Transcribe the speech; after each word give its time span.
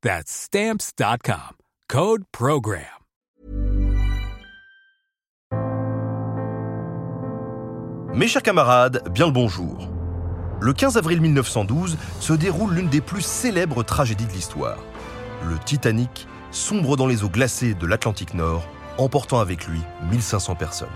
That's 0.00 0.30
Stamps.com. 0.30 1.56
Code 1.88 2.22
Program. 2.30 2.84
Mes 8.14 8.28
chers 8.28 8.44
camarades, 8.44 9.02
bien 9.12 9.26
le 9.26 9.32
bonjour. 9.32 9.88
Le 10.60 10.72
15 10.72 10.98
avril 10.98 11.20
1912 11.20 11.98
se 12.20 12.32
déroule 12.32 12.74
l'une 12.74 12.88
des 12.88 13.00
plus 13.00 13.22
célèbres 13.22 13.82
tragédies 13.82 14.26
de 14.26 14.32
l'histoire. 14.32 14.78
Le 15.44 15.58
Titanic 15.58 16.28
sombre 16.52 16.96
dans 16.96 17.08
les 17.08 17.24
eaux 17.24 17.28
glacées 17.28 17.74
de 17.74 17.86
l'Atlantique 17.86 18.34
Nord, 18.34 18.68
emportant 18.98 19.40
avec 19.40 19.66
lui 19.66 19.80
1500 20.12 20.54
personnes. 20.54 20.88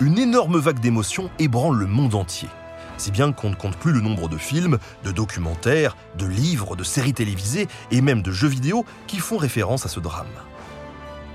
Une 0.00 0.18
énorme 0.20 0.58
vague 0.58 0.78
d'émotions 0.78 1.30
ébranle 1.40 1.78
le 1.78 1.86
monde 1.86 2.14
entier 2.14 2.48
si 2.96 3.10
bien 3.10 3.32
qu'on 3.32 3.50
ne 3.50 3.54
compte 3.54 3.76
plus 3.76 3.92
le 3.92 4.00
nombre 4.00 4.28
de 4.28 4.36
films, 4.36 4.78
de 5.04 5.12
documentaires, 5.12 5.96
de 6.16 6.26
livres, 6.26 6.76
de 6.76 6.84
séries 6.84 7.14
télévisées 7.14 7.68
et 7.90 8.00
même 8.00 8.22
de 8.22 8.32
jeux 8.32 8.48
vidéo 8.48 8.84
qui 9.06 9.18
font 9.18 9.36
référence 9.36 9.86
à 9.86 9.88
ce 9.88 10.00
drame. 10.00 10.26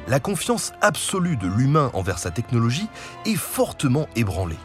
La 0.08 0.20
confiance 0.20 0.74
absolue 0.82 1.38
de 1.38 1.48
l'humain 1.48 1.92
envers 1.94 2.18
sa 2.18 2.32
technologie 2.32 2.88
est 3.26 3.36
fortement 3.36 4.08
ébranlée. 4.16 4.58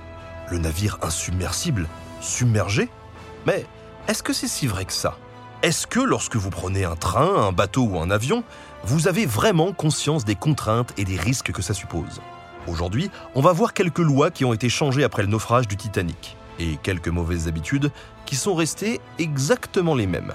Le 0.50 0.58
navire 0.58 0.98
insubmersible, 1.02 1.88
submergé? 2.20 2.88
Mais 3.46 3.66
est-ce 4.08 4.22
que 4.22 4.32
c'est 4.32 4.48
si 4.48 4.66
vrai 4.66 4.84
que 4.84 4.92
ça? 4.92 5.18
Est-ce 5.62 5.86
que 5.86 6.00
lorsque 6.00 6.36
vous 6.36 6.50
prenez 6.50 6.84
un 6.84 6.96
train, 6.96 7.46
un 7.48 7.52
bateau 7.52 7.82
ou 7.82 7.98
un 7.98 8.10
avion, 8.10 8.44
vous 8.84 9.08
avez 9.08 9.26
vraiment 9.26 9.72
conscience 9.72 10.24
des 10.24 10.34
contraintes 10.34 10.92
et 10.96 11.04
des 11.04 11.16
risques 11.16 11.52
que 11.52 11.62
ça 11.62 11.74
suppose? 11.74 12.20
Aujourd'hui, 12.66 13.10
on 13.34 13.40
va 13.40 13.52
voir 13.52 13.72
quelques 13.72 13.98
lois 13.98 14.30
qui 14.30 14.44
ont 14.44 14.52
été 14.52 14.68
changées 14.68 15.04
après 15.04 15.22
le 15.22 15.28
naufrage 15.28 15.68
du 15.68 15.76
Titanic 15.76 16.36
et 16.58 16.76
quelques 16.82 17.08
mauvaises 17.08 17.48
habitudes 17.48 17.90
qui 18.24 18.36
sont 18.36 18.54
restées 18.54 19.00
exactement 19.18 19.94
les 19.94 20.06
mêmes. 20.06 20.32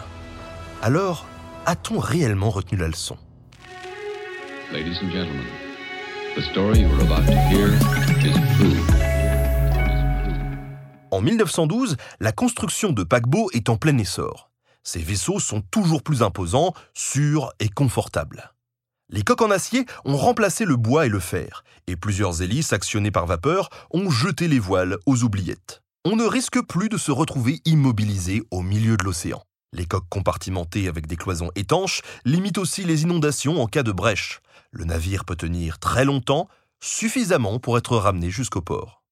Alors, 0.81 1.25
a-t-on 1.66 2.00
réellement 2.00 2.50
retenu 2.50 2.77
la 2.77 2.88
leçon? 2.88 3.17
Ladies 4.72 4.97
and 5.03 5.11
gentlemen, 5.11 5.45
the 6.36 6.42
story 6.42 6.80
you're 6.80 7.02
about 7.02 7.25
to 7.25 7.38
hear 7.49 7.67
is 8.25 8.33
true. 8.58 8.80
En 11.11 11.19
1912, 11.19 11.97
la 12.22 12.31
construction 12.31 12.94
de 12.94 13.03
paquebots 13.03 13.49
est 13.52 13.67
en 13.67 13.75
plein 13.75 13.97
essor. 13.97 14.49
Ces 14.83 14.99
vaisseaux 14.99 15.39
sont 15.39 15.61
toujours 15.61 16.02
plus 16.02 16.23
imposants, 16.23 16.73
sûrs 16.93 17.52
et 17.59 17.67
confortables. 17.67 18.53
Les 19.09 19.23
coques 19.23 19.42
en 19.42 19.52
acier 19.52 19.86
ont 20.05 20.15
remplacé 20.15 20.64
le 20.64 20.77
bois 20.77 21.05
et 21.05 21.09
le 21.09 21.20
fer, 21.20 21.65
et 21.88 21.98
plusieurs 21.98 22.42
hélices 22.42 22.71
actionnées 22.71 23.11
par 23.11 23.26
vapeur 23.26 23.70
ont 23.92 24.09
jeté 24.09 24.48
les 24.48 24.59
voiles 24.59 24.98
aux 25.05 25.23
oubliettes 25.23 25.82
on 26.04 26.16
ne 26.16 26.23
risque 26.23 26.60
plus 26.62 26.89
de 26.89 26.98
se 26.98 27.12
retrouver 27.12 27.62
immobilisé 27.66 28.42
au 28.50 28.62
milieu 28.62 28.98
de 28.98 29.04
l'océan. 29.04 29.44
Les 29.72 29.86
coques 29.86 30.10
compartimentées 30.10 30.88
avec 30.88 31.06
des 31.06 31.16
cloisons 31.16 31.52
étanches 31.56 32.02
limitent 32.26 32.58
aussi 32.58 32.84
les 32.84 33.04
inondations 33.04 33.62
en 33.62 33.67
cas 33.67 33.84
de 33.84 33.92
brèche. 33.92 34.42
Le 34.72 34.84
navire 34.84 35.26
peut 35.26 35.36
tenir 35.36 35.78
très 35.80 36.04
longtemps, 36.04 36.50
suffisamment 36.82 37.60
pour 37.60 37.78
être 37.78 37.95
ramené 37.98 38.32
jusqu'au 38.32 38.62
port. 38.62 39.04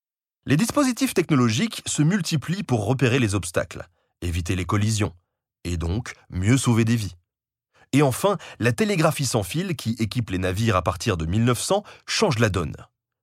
Les 0.45 0.57
dispositifs 0.57 1.13
technologiques 1.13 1.83
se 1.85 2.01
multiplient 2.01 2.63
pour 2.63 2.85
repérer 2.85 3.19
les 3.19 3.35
obstacles, 3.35 3.87
éviter 4.21 4.55
les 4.55 4.65
collisions, 4.65 5.13
et 5.63 5.77
donc 5.77 6.13
mieux 6.31 6.57
sauver 6.57 6.85
des 6.85 6.95
vies. 6.95 7.15
Et 7.93 8.01
enfin, 8.01 8.37
la 8.59 8.71
télégraphie 8.71 9.25
sans 9.25 9.43
fil 9.43 9.75
qui 9.75 9.95
équipe 9.99 10.31
les 10.31 10.37
navires 10.39 10.75
à 10.75 10.81
partir 10.81 11.17
de 11.17 11.25
1900 11.27 11.83
change 12.07 12.39
la 12.39 12.49
donne. 12.49 12.75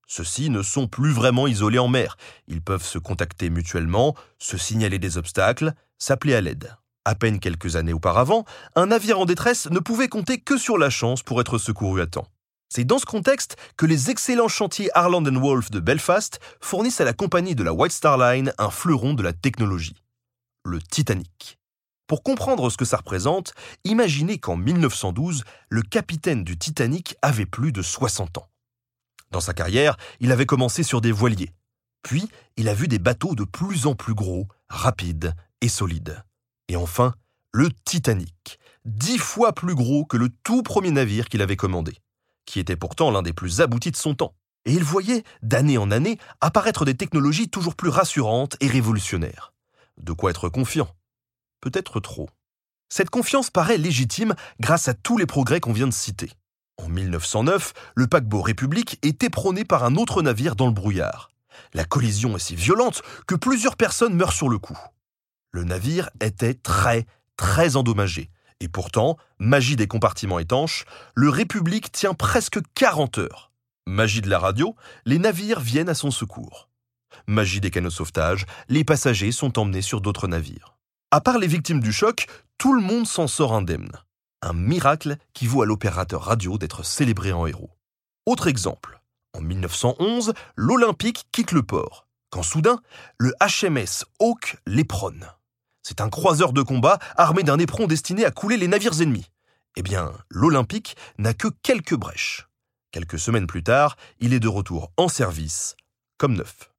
Ceux-ci 0.06 0.50
ne 0.50 0.62
sont 0.62 0.86
plus 0.86 1.10
vraiment 1.10 1.46
isolés 1.46 1.78
en 1.78 1.88
mer. 1.88 2.16
Ils 2.46 2.62
peuvent 2.62 2.84
se 2.84 2.98
contacter 2.98 3.50
mutuellement, 3.50 4.14
se 4.38 4.56
signaler 4.56 4.98
des 4.98 5.18
obstacles, 5.18 5.72
s'appeler 5.98 6.34
à 6.34 6.40
l'aide. 6.40 6.76
À 7.04 7.14
peine 7.14 7.40
quelques 7.40 7.76
années 7.76 7.92
auparavant, 7.92 8.44
un 8.74 8.86
navire 8.86 9.20
en 9.20 9.26
détresse 9.26 9.68
ne 9.70 9.78
pouvait 9.78 10.08
compter 10.08 10.38
que 10.38 10.58
sur 10.58 10.78
la 10.78 10.90
chance 10.90 11.22
pour 11.22 11.40
être 11.40 11.58
secouru 11.58 12.00
à 12.00 12.06
temps. 12.06 12.28
C'est 12.68 12.84
dans 12.84 12.98
ce 12.98 13.06
contexte 13.06 13.56
que 13.76 13.86
les 13.86 14.10
excellents 14.10 14.48
chantiers 14.48 14.90
Harland 14.94 15.28
Wolff 15.28 15.70
de 15.70 15.80
Belfast 15.80 16.40
fournissent 16.60 17.00
à 17.00 17.04
la 17.04 17.12
compagnie 17.12 17.54
de 17.54 17.62
la 17.62 17.72
White 17.72 17.92
Star 17.92 18.18
Line 18.18 18.52
un 18.58 18.70
fleuron 18.70 19.14
de 19.14 19.22
la 19.22 19.32
technologie, 19.32 19.96
le 20.64 20.80
Titanic. 20.80 21.58
Pour 22.06 22.22
comprendre 22.22 22.70
ce 22.70 22.76
que 22.76 22.84
ça 22.84 22.98
représente, 22.98 23.52
imaginez 23.84 24.38
qu'en 24.38 24.56
1912, 24.56 25.44
le 25.68 25.82
capitaine 25.82 26.44
du 26.44 26.56
Titanic 26.56 27.16
avait 27.22 27.46
plus 27.46 27.72
de 27.72 27.82
60 27.82 28.38
ans. 28.38 28.48
Dans 29.30 29.40
sa 29.40 29.54
carrière, 29.54 29.96
il 30.20 30.32
avait 30.32 30.46
commencé 30.46 30.82
sur 30.82 31.00
des 31.00 31.12
voiliers. 31.12 31.52
Puis, 32.02 32.28
il 32.56 32.68
a 32.68 32.74
vu 32.74 32.88
des 32.88 32.98
bateaux 32.98 33.34
de 33.34 33.44
plus 33.44 33.86
en 33.86 33.94
plus 33.94 34.14
gros, 34.14 34.46
rapides 34.68 35.34
et 35.60 35.68
solides. 35.68 36.22
Et 36.68 36.76
enfin, 36.76 37.14
le 37.52 37.70
Titanic, 37.84 38.58
dix 38.84 39.18
fois 39.18 39.52
plus 39.52 39.74
gros 39.74 40.04
que 40.04 40.16
le 40.16 40.28
tout 40.44 40.62
premier 40.62 40.90
navire 40.90 41.28
qu'il 41.28 41.42
avait 41.42 41.56
commandé, 41.56 41.96
qui 42.44 42.60
était 42.60 42.76
pourtant 42.76 43.10
l'un 43.10 43.22
des 43.22 43.32
plus 43.32 43.60
aboutis 43.60 43.90
de 43.90 43.96
son 43.96 44.14
temps. 44.14 44.34
Et 44.64 44.72
il 44.72 44.84
voyait, 44.84 45.22
d'année 45.42 45.78
en 45.78 45.90
année, 45.90 46.18
apparaître 46.40 46.84
des 46.84 46.96
technologies 46.96 47.48
toujours 47.48 47.76
plus 47.76 47.88
rassurantes 47.88 48.56
et 48.60 48.68
révolutionnaires. 48.68 49.52
De 49.96 50.12
quoi 50.12 50.30
être 50.30 50.48
confiant. 50.48 50.88
Peut-être 51.60 52.00
trop. 52.00 52.28
Cette 52.88 53.10
confiance 53.10 53.50
paraît 53.50 53.78
légitime 53.78 54.34
grâce 54.60 54.88
à 54.88 54.94
tous 54.94 55.18
les 55.18 55.26
progrès 55.26 55.60
qu'on 55.60 55.72
vient 55.72 55.86
de 55.86 55.92
citer. 55.92 56.30
En 56.78 56.88
1909, 56.88 57.72
le 57.94 58.06
paquebot 58.06 58.42
République 58.42 58.98
est 59.02 59.22
éperonné 59.22 59.64
par 59.64 59.84
un 59.84 59.96
autre 59.96 60.22
navire 60.22 60.56
dans 60.56 60.66
le 60.66 60.72
brouillard. 60.72 61.30
La 61.72 61.84
collision 61.84 62.36
est 62.36 62.40
si 62.40 62.54
violente 62.54 63.02
que 63.26 63.34
plusieurs 63.34 63.76
personnes 63.76 64.14
meurent 64.14 64.32
sur 64.32 64.48
le 64.48 64.58
coup. 64.58 64.78
Le 65.52 65.64
navire 65.64 66.10
était 66.20 66.54
très, 66.54 67.06
très 67.36 67.76
endommagé. 67.76 68.30
Et 68.60 68.68
pourtant, 68.68 69.16
magie 69.38 69.76
des 69.76 69.86
compartiments 69.86 70.38
étanches, 70.38 70.84
le 71.14 71.28
République 71.28 71.92
tient 71.92 72.14
presque 72.14 72.60
40 72.74 73.18
heures. 73.18 73.52
Magie 73.86 74.20
de 74.20 74.30
la 74.30 74.38
radio, 74.38 74.74
les 75.04 75.18
navires 75.18 75.60
viennent 75.60 75.88
à 75.88 75.94
son 75.94 76.10
secours. 76.10 76.68
Magie 77.26 77.60
des 77.60 77.70
canaux 77.70 77.88
de 77.88 77.94
sauvetage, 77.94 78.46
les 78.68 78.84
passagers 78.84 79.32
sont 79.32 79.58
emmenés 79.58 79.82
sur 79.82 80.00
d'autres 80.00 80.28
navires. 80.28 80.76
À 81.10 81.20
part 81.20 81.38
les 81.38 81.46
victimes 81.46 81.80
du 81.80 81.92
choc, 81.92 82.26
tout 82.58 82.74
le 82.74 82.82
monde 82.82 83.06
s'en 83.06 83.26
sort 83.26 83.54
indemne 83.54 83.90
un 84.46 84.52
miracle 84.52 85.16
qui 85.34 85.46
vaut 85.46 85.62
à 85.62 85.66
l'opérateur 85.66 86.22
radio 86.22 86.56
d'être 86.56 86.84
célébré 86.84 87.32
en 87.32 87.46
héros. 87.46 87.70
Autre 88.26 88.46
exemple, 88.46 89.00
en 89.34 89.40
1911, 89.40 90.34
l'Olympique 90.54 91.26
quitte 91.32 91.52
le 91.52 91.62
port, 91.62 92.06
quand 92.30 92.42
soudain, 92.42 92.80
le 93.18 93.34
HMS 93.40 94.04
Hawk 94.20 94.56
l'éperonne. 94.66 95.26
C'est 95.82 96.00
un 96.00 96.08
croiseur 96.08 96.52
de 96.52 96.62
combat 96.62 96.98
armé 97.16 97.42
d'un 97.42 97.58
éperon 97.58 97.86
destiné 97.86 98.24
à 98.24 98.30
couler 98.30 98.56
les 98.56 98.68
navires 98.68 99.00
ennemis. 99.00 99.30
Eh 99.76 99.82
bien, 99.82 100.12
l'Olympique 100.30 100.96
n'a 101.18 101.34
que 101.34 101.48
quelques 101.62 101.94
brèches. 101.94 102.48
Quelques 102.92 103.18
semaines 103.18 103.46
plus 103.46 103.62
tard, 103.62 103.96
il 104.20 104.32
est 104.32 104.40
de 104.40 104.48
retour 104.48 104.92
en 104.96 105.08
service, 105.08 105.76
comme 106.18 106.34
neuf. 106.34 106.70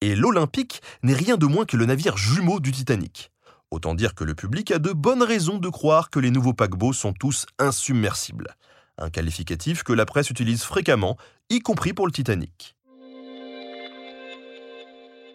Et 0.00 0.16
l'Olympique 0.16 0.82
n'est 1.02 1.14
rien 1.14 1.36
de 1.36 1.46
moins 1.46 1.66
que 1.66 1.76
le 1.76 1.86
navire 1.86 2.16
jumeau 2.16 2.58
du 2.58 2.72
Titanic. 2.72 3.30
Autant 3.72 3.94
dire 3.94 4.14
que 4.14 4.22
le 4.22 4.34
public 4.34 4.70
a 4.70 4.78
de 4.78 4.92
bonnes 4.92 5.22
raisons 5.22 5.56
de 5.56 5.70
croire 5.70 6.10
que 6.10 6.18
les 6.18 6.30
nouveaux 6.30 6.52
paquebots 6.52 6.92
sont 6.92 7.14
tous 7.14 7.46
insubmersibles. 7.58 8.54
Un 8.98 9.08
qualificatif 9.08 9.82
que 9.82 9.94
la 9.94 10.04
presse 10.04 10.28
utilise 10.28 10.62
fréquemment, 10.62 11.16
y 11.48 11.60
compris 11.60 11.94
pour 11.94 12.04
le 12.04 12.12
Titanic. 12.12 12.76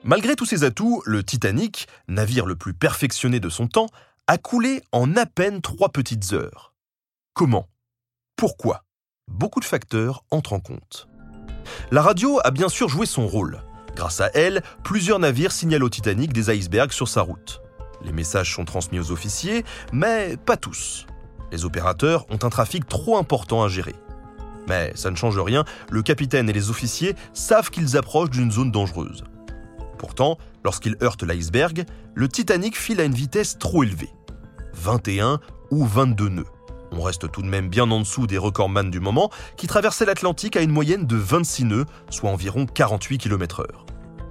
Malgré 0.04 0.36
tous 0.36 0.46
ses 0.46 0.64
atouts, 0.64 1.02
le 1.08 1.24
Titanic, 1.24 1.88
navire 2.08 2.46
le 2.46 2.56
plus 2.56 2.76
perfectionné 2.76 3.40
de 3.40 3.50
son 3.50 3.68
temps, 3.68 3.88
a 4.28 4.38
coulé 4.38 4.84
en 4.92 5.16
à 5.16 5.26
peine 5.26 5.60
trois 5.64 5.90
petites 5.90 6.34
heures. 6.34 6.76
Comment? 7.34 7.68
Pourquoi? 8.36 8.84
Beaucoup 9.28 9.62
de 9.62 9.66
facteurs 9.66 10.24
entrent 10.30 10.54
en 10.54 10.60
compte. 10.60 11.08
La 11.90 12.04
radio 12.04 12.40
a 12.44 12.52
bien 12.52 12.70
sûr 12.70 12.88
joué 12.88 13.08
son 13.08 13.26
rôle. 13.26 13.64
Grâce 13.96 14.22
à 14.22 14.30
elle, 14.36 14.62
plusieurs 14.84 15.18
navires 15.18 15.52
signalent 15.52 15.86
au 15.86 15.90
Titanic 15.90 16.34
des 16.34 16.52
icebergs 16.52 16.92
sur 16.92 17.08
sa 17.08 17.22
route. 17.22 17.64
Les 18.04 18.12
messages 18.12 18.54
sont 18.54 18.66
transmis 18.66 19.00
aux 19.00 19.12
officiers, 19.12 19.64
mais 19.92 20.38
pas 20.38 20.58
tous. 20.58 21.06
Les 21.52 21.66
opérateurs 21.66 22.26
ont 22.30 22.40
un 22.44 22.50
trafic 22.50 22.88
trop 22.88 23.18
important 23.18 23.64
à 23.64 23.68
gérer. 23.68 23.96
Mais 24.68 24.92
ça 24.96 25.10
ne 25.10 25.16
change 25.16 25.40
rien, 25.40 25.64
le 25.90 26.02
capitaine 26.02 26.50
et 26.50 26.54
les 26.54 26.70
officiers 26.70 27.16
savent 27.34 27.70
qu'ils 27.70 27.98
approchent 27.98 28.30
d'une 28.30 28.52
zone 28.52 28.72
dangereuse. 28.72 29.24
Pourtant, 29.98 30.38
lorsqu'ils 30.64 30.98
heurtent 31.02 31.24
l'iceberg, 31.24 31.86
le 32.14 32.28
Titanic 32.28 32.78
file 32.78 33.00
à 33.00 33.06
une 33.06 33.14
vitesse 33.14 33.58
trop 33.58 33.84
élevée. 33.84 34.10
21 34.74 35.40
ou 35.72 35.86
22 35.86 36.30
nœuds. 36.30 36.46
On 36.92 37.02
reste 37.02 37.32
tout 37.32 37.42
de 37.42 37.48
même 37.48 37.70
bien 37.70 37.90
en 37.90 38.00
dessous 38.00 38.28
des 38.28 38.38
recordman 38.38 38.90
du 38.90 39.00
moment 39.00 39.30
qui 39.58 39.68
traversaient 39.68 40.06
l'Atlantique 40.06 40.56
à 40.56 40.62
une 40.62 40.72
moyenne 40.72 41.06
de 41.06 41.16
26 41.16 41.66
nœuds, 41.66 41.86
soit 42.10 42.30
environ 42.30 42.66
48 42.66 43.18
km/h. 43.18 43.66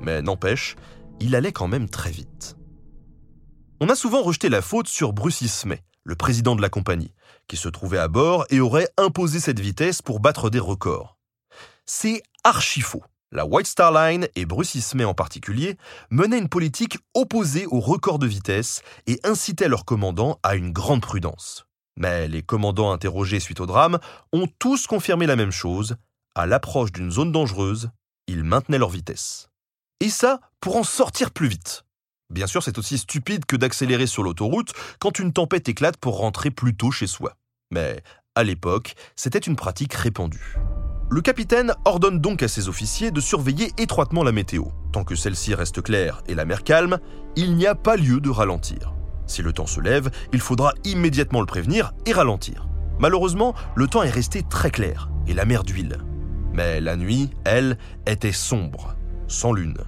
Mais 0.01 0.23
n'empêche, 0.23 0.77
il 1.21 1.35
allait 1.35 1.53
quand 1.53 1.69
même 1.69 1.89
très 1.89 2.11
vite. 2.11 2.57
On 3.79 3.91
a 3.91 3.95
souvent 3.95 4.23
rejeté 4.23 4.49
la 4.49 4.63
faute 4.63 4.89
sur 4.89 5.13
Bruce 5.13 5.43
Ismay, 5.43 5.83
le 6.03 6.17
président 6.17 6.57
de 6.57 6.63
la 6.63 6.71
compagnie, 6.71 7.13
qui 7.47 7.59
se 7.59 7.69
trouvait 7.69 7.99
à 7.99 8.09
bord 8.09 8.47
et 8.49 8.61
aurait 8.61 8.89
imposé 8.97 9.39
cette 9.39 9.61
vitesse 9.61 10.01
pour 10.01 10.19
battre 10.19 10.49
des 10.49 10.59
records. 10.59 11.19
C'est 11.85 12.23
archi 12.43 12.81
faux. 12.81 13.05
La 13.33 13.45
White 13.45 13.67
Star 13.67 13.93
Line, 13.93 14.29
et 14.35 14.47
Bruce 14.47 14.77
Ismay 14.77 15.05
en 15.05 15.13
particulier, 15.13 15.77
menaient 16.09 16.39
une 16.39 16.49
politique 16.49 16.97
opposée 17.13 17.67
aux 17.67 17.81
records 17.81 18.19
de 18.19 18.27
vitesse 18.27 18.81
et 19.07 19.21
incitaient 19.25 19.69
leurs 19.69 19.85
commandants 19.85 20.39
à 20.43 20.57
une 20.57 20.73
grande 20.73 21.03
prudence. 21.03 21.67
Mais 21.99 22.29
les 22.29 22.43
commandants 22.43 22.93
interrogés 22.93 23.41
suite 23.41 23.61
au 23.61 23.67
drame 23.67 23.99
ont 24.33 24.49
tous 24.59 24.87
confirmé 24.87 25.27
la 25.27 25.37
même 25.37 25.51
chose. 25.51 25.97
À 26.35 26.47
l'approche 26.47 26.93
d'une 26.93 27.11
zone 27.11 27.31
dangereuse, 27.31 27.91
ils 28.27 28.43
maintenaient 28.43 28.79
leur 28.79 28.91
vitesse. 28.91 29.51
Et 30.01 30.09
ça 30.09 30.41
pour 30.63 30.77
en 30.77 30.85
sortir 30.85 31.31
plus 31.31 31.49
vite. 31.49 31.86
Bien 32.31 32.47
sûr, 32.47 32.63
c'est 32.63 32.79
aussi 32.79 32.99
stupide 32.99 33.45
que 33.45 33.57
d'accélérer 33.57 34.07
sur 34.07 34.23
l'autoroute 34.23 34.73
quand 34.99 35.19
une 35.19 35.33
tempête 35.33 35.69
éclate 35.69 35.97
pour 35.97 36.19
rentrer 36.19 36.51
plus 36.51 36.75
tôt 36.75 36.91
chez 36.91 37.07
soi. 37.07 37.35
Mais 37.71 38.03
à 38.35 38.43
l'époque, 38.43 38.95
c'était 39.15 39.39
une 39.39 39.57
pratique 39.57 39.95
répandue. 39.95 40.57
Le 41.09 41.21
capitaine 41.21 41.73
ordonne 41.85 42.19
donc 42.21 42.43
à 42.43 42.49
ses 42.49 42.69
officiers 42.69 43.13
de 43.13 43.21
surveiller 43.21 43.71
étroitement 43.79 44.25
la 44.25 44.33
météo. 44.33 44.65
Tant 44.93 45.05
que 45.05 45.15
celle-ci 45.15 45.55
reste 45.55 45.81
claire 45.81 46.23
et 46.27 46.35
la 46.35 46.45
mer 46.45 46.65
calme, 46.65 46.99
il 47.37 47.55
n'y 47.55 47.67
a 47.67 47.77
pas 47.77 47.97
lieu 47.97 48.19
de 48.19 48.29
ralentir. 48.29 48.93
Si 49.27 49.41
le 49.41 49.53
temps 49.53 49.67
se 49.67 49.81
lève, 49.81 50.11
il 50.33 50.41
faudra 50.41 50.73
immédiatement 50.85 51.41
le 51.41 51.47
prévenir 51.47 51.93
et 52.07 52.13
ralentir. 52.13 52.67
Malheureusement, 52.99 53.55
le 53.77 53.87
temps 53.87 54.03
est 54.03 54.11
resté 54.11 54.43
très 54.43 54.71
clair 54.71 55.11
et 55.29 55.35
la 55.35 55.45
mer 55.45 55.63
d'huile. 55.63 55.99
Mais 56.53 56.81
la 56.81 56.97
nuit, 56.97 57.31
elle, 57.45 57.79
était 58.07 58.33
sombre, 58.33 58.97
sans 59.29 59.53
lune 59.53 59.79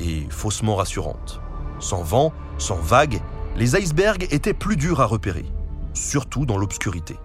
et 0.00 0.26
faussement 0.28 0.76
rassurante. 0.76 1.40
Sans 1.78 2.02
vent, 2.02 2.32
sans 2.58 2.76
vagues, 2.76 3.20
les 3.56 3.76
icebergs 3.76 4.26
étaient 4.30 4.54
plus 4.54 4.76
durs 4.76 5.00
à 5.00 5.06
repérer, 5.06 5.46
surtout 5.94 6.46
dans 6.46 6.58
l'obscurité. 6.58 7.16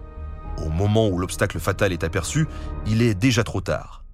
Au 0.58 0.68
moment 0.68 1.08
où 1.08 1.18
l'obstacle 1.18 1.58
fatal 1.58 1.92
est 1.92 2.04
aperçu, 2.04 2.46
il 2.86 3.02
est 3.02 3.14
déjà 3.14 3.44
trop 3.44 3.60
tard. 3.60 4.04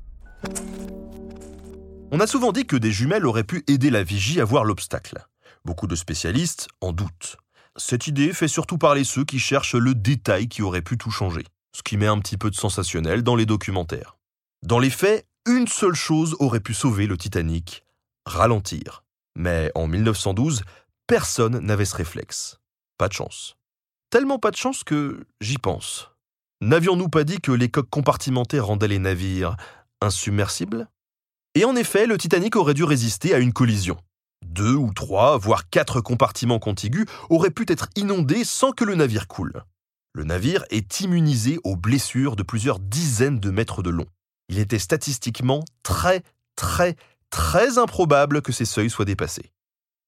On 2.11 2.21
a 2.21 2.27
souvent 2.27 2.53
dit 2.53 2.67
que 2.67 2.77
des 2.77 2.93
jumelles 2.93 3.27
auraient 3.27 3.45
pu 3.45 3.65
aider 3.67 3.91
la 3.91 4.03
vigie 4.03 4.41
à 4.41 4.45
voir 4.45 4.65
l'obstacle. 4.65 5.27
Beaucoup 5.65 5.87
de 5.87 5.97
spécialistes 5.97 6.69
en 6.81 6.93
doutent. 6.93 7.37
Cette 7.77 8.07
idée 8.07 8.33
fait 8.33 8.49
surtout 8.49 8.79
parler 8.79 9.05
ceux 9.05 9.25
qui 9.25 9.39
cherchent 9.39 9.75
le 9.75 9.95
détail 9.95 10.49
qui 10.49 10.63
aurait 10.63 10.83
pu 10.83 10.97
tout 10.97 11.11
changer, 11.11 11.45
ce 11.77 11.83
qui 11.83 11.97
met 11.97 12.07
un 12.07 12.19
petit 12.19 12.37
peu 12.37 12.51
de 12.51 12.57
sensationnel 12.57 13.23
dans 13.23 13.37
les 13.37 13.47
documentaires. 13.47 14.17
Dans 14.63 14.79
les 14.79 14.91
faits, 14.91 15.27
une 15.47 15.69
seule 15.69 15.95
chose 15.95 16.35
aurait 16.41 16.61
pu 16.61 16.75
sauver 16.75 17.07
le 17.07 17.17
Titanic, 17.17 17.85
ralentir. 18.27 19.05
Mais 19.37 19.71
en 19.75 19.87
1912, 19.87 20.63
personne 21.07 21.59
n'avait 21.59 21.85
ce 21.85 21.97
réflexe. 21.97 22.59
Pas 22.99 23.09
de 23.09 23.13
chance. 23.13 23.57
Tellement 24.11 24.39
pas 24.39 24.51
de 24.51 24.57
chance 24.57 24.85
que 24.85 25.27
j'y 25.41 25.59
pense. 25.59 26.11
N'avions-nous 26.61 27.09
pas 27.09 27.25
dit 27.25 27.41
que 27.41 27.53
les 27.53 27.69
coques 27.69 27.91
compartimentées 27.91 28.59
rendaient 28.59 28.89
les 28.89 28.99
navires 28.99 29.57
insubmersibles? 30.01 30.89
Et 31.55 31.65
en 31.65 31.77
effet, 31.77 32.07
le 32.07 32.19
Titanic 32.19 32.57
aurait 32.57 32.75
dû 32.75 32.85
résister 32.85 33.35
à 33.35 33.39
une 33.39 33.53
collision. 33.53 33.97
Deux 34.45 34.75
ou 34.75 34.93
trois, 34.93 35.39
voire 35.39 35.69
quatre 35.69 36.01
compartiments 36.01 36.59
contigus 36.59 37.07
auraient 37.31 37.51
pu 37.51 37.65
être 37.69 37.89
inondés 37.97 38.45
sans 38.45 38.73
que 38.73 38.85
le 38.85 38.95
navire 38.95 39.29
coule. 39.29 39.65
Le 40.15 40.25
navire 40.25 40.65
est 40.71 41.01
immunisé 41.01 41.59
aux 41.65 41.77
blessures 41.77 42.35
de 42.35 42.43
plusieurs 42.43 42.79
dizaines 42.79 43.41
de 43.41 43.51
mètres 43.51 43.83
de 43.83 43.91
long. 43.91 44.07
Il 44.49 44.59
était 44.59 44.79
statistiquement 44.79 45.65
très, 45.83 46.23
très, 46.57 46.97
très 47.31 47.79
improbable 47.79 48.43
que 48.43 48.53
ces 48.53 48.65
seuils 48.65 48.91
soient 48.91 49.05
dépassés. 49.05 49.53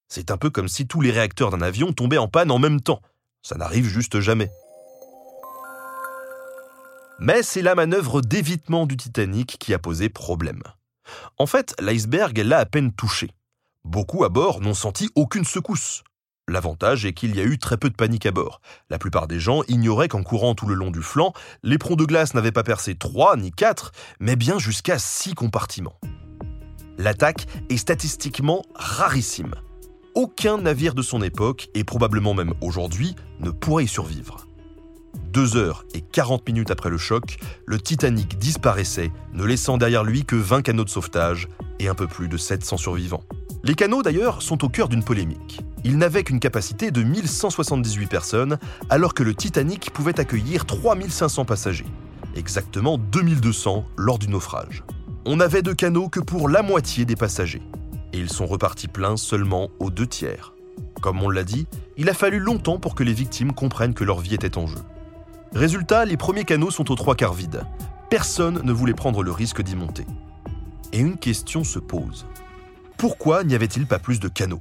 C'est 0.08 0.30
un 0.30 0.36
peu 0.36 0.50
comme 0.50 0.68
si 0.68 0.86
tous 0.86 1.00
les 1.00 1.10
réacteurs 1.10 1.50
d'un 1.50 1.62
avion 1.62 1.92
tombaient 1.92 2.18
en 2.18 2.28
panne 2.28 2.50
en 2.50 2.58
même 2.58 2.80
temps. 2.80 3.00
Ça 3.42 3.56
n'arrive 3.56 3.86
juste 3.86 4.20
jamais. 4.20 4.50
Mais 7.20 7.42
c'est 7.42 7.62
la 7.62 7.74
manœuvre 7.74 8.20
d'évitement 8.20 8.86
du 8.86 8.96
Titanic 8.96 9.56
qui 9.58 9.74
a 9.74 9.78
posé 9.78 10.08
problème. 10.08 10.62
En 11.38 11.46
fait, 11.46 11.74
l'iceberg 11.80 12.38
l'a 12.38 12.58
à 12.58 12.66
peine 12.66 12.92
touché. 12.92 13.30
Beaucoup 13.84 14.24
à 14.24 14.28
bord 14.28 14.60
n'ont 14.60 14.74
senti 14.74 15.10
aucune 15.14 15.44
secousse. 15.44 16.02
L'avantage 16.48 17.04
est 17.04 17.12
qu'il 17.12 17.36
y 17.36 17.40
a 17.40 17.44
eu 17.44 17.58
très 17.58 17.76
peu 17.76 17.90
de 17.90 17.94
panique 17.94 18.26
à 18.26 18.32
bord. 18.32 18.60
La 18.88 18.98
plupart 18.98 19.28
des 19.28 19.38
gens 19.38 19.62
ignoraient 19.68 20.08
qu'en 20.08 20.22
courant 20.22 20.54
tout 20.54 20.66
le 20.66 20.74
long 20.74 20.90
du 20.90 21.02
flanc, 21.02 21.32
l'éperon 21.62 21.94
de 21.94 22.04
glace 22.04 22.34
n'avait 22.34 22.52
pas 22.52 22.64
percé 22.64 22.96
trois 22.96 23.36
ni 23.36 23.52
quatre, 23.52 23.92
mais 24.18 24.34
bien 24.34 24.58
jusqu'à 24.58 24.98
six 24.98 25.34
compartiments 25.34 25.98
l'attaque 27.00 27.46
est 27.70 27.78
statistiquement 27.78 28.62
rarissime. 28.74 29.54
Aucun 30.14 30.58
navire 30.58 30.94
de 30.94 31.02
son 31.02 31.22
époque, 31.22 31.68
et 31.74 31.82
probablement 31.82 32.34
même 32.34 32.52
aujourd'hui, 32.60 33.16
ne 33.40 33.50
pourrait 33.50 33.84
y 33.84 33.88
survivre. 33.88 34.46
Deux 35.32 35.56
heures 35.56 35.84
et 35.94 36.02
40 36.02 36.46
minutes 36.46 36.70
après 36.70 36.90
le 36.90 36.98
choc, 36.98 37.38
le 37.64 37.80
Titanic 37.80 38.38
disparaissait, 38.38 39.10
ne 39.32 39.44
laissant 39.44 39.78
derrière 39.78 40.04
lui 40.04 40.24
que 40.24 40.36
20 40.36 40.62
canaux 40.62 40.84
de 40.84 40.90
sauvetage 40.90 41.48
et 41.78 41.88
un 41.88 41.94
peu 41.94 42.06
plus 42.06 42.28
de 42.28 42.36
700 42.36 42.76
survivants. 42.76 43.24
Les 43.62 43.74
canaux 43.74 44.02
d'ailleurs 44.02 44.42
sont 44.42 44.62
au 44.64 44.68
cœur 44.68 44.88
d'une 44.88 45.04
polémique. 45.04 45.60
Ils 45.84 45.96
n'avaient 45.96 46.24
qu'une 46.24 46.40
capacité 46.40 46.90
de 46.90 47.02
1178 47.02 48.06
personnes, 48.08 48.58
alors 48.90 49.14
que 49.14 49.22
le 49.22 49.34
Titanic 49.34 49.90
pouvait 49.90 50.20
accueillir 50.20 50.66
3500 50.66 51.46
passagers, 51.46 51.86
exactement 52.36 52.98
2200 52.98 53.86
lors 53.96 54.18
du 54.18 54.28
naufrage 54.28 54.84
on 55.26 55.36
n'avait 55.36 55.62
de 55.62 55.72
canaux 55.72 56.08
que 56.08 56.20
pour 56.20 56.48
la 56.48 56.62
moitié 56.62 57.04
des 57.04 57.16
passagers. 57.16 57.62
Et 58.12 58.18
ils 58.18 58.32
sont 58.32 58.46
repartis 58.46 58.88
pleins 58.88 59.16
seulement 59.16 59.68
aux 59.78 59.90
deux 59.90 60.06
tiers. 60.06 60.54
Comme 61.02 61.22
on 61.22 61.30
l'a 61.30 61.44
dit, 61.44 61.66
il 61.96 62.08
a 62.08 62.14
fallu 62.14 62.38
longtemps 62.38 62.78
pour 62.78 62.94
que 62.94 63.04
les 63.04 63.12
victimes 63.12 63.52
comprennent 63.52 63.94
que 63.94 64.04
leur 64.04 64.20
vie 64.20 64.34
était 64.34 64.58
en 64.58 64.66
jeu. 64.66 64.80
Résultat, 65.52 66.04
les 66.04 66.16
premiers 66.16 66.44
canaux 66.44 66.70
sont 66.70 66.90
aux 66.90 66.96
trois 66.96 67.14
quarts 67.14 67.34
vides. 67.34 67.62
Personne 68.08 68.60
ne 68.64 68.72
voulait 68.72 68.94
prendre 68.94 69.22
le 69.22 69.30
risque 69.30 69.62
d'y 69.62 69.76
monter. 69.76 70.06
Et 70.92 70.98
une 70.98 71.16
question 71.16 71.64
se 71.64 71.78
pose. 71.78 72.26
Pourquoi 72.96 73.44
n'y 73.44 73.54
avait-il 73.54 73.86
pas 73.86 73.98
plus 73.98 74.20
de 74.20 74.28
canaux? 74.28 74.60